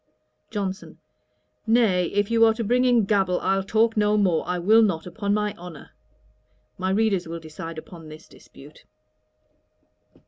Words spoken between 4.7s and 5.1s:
not,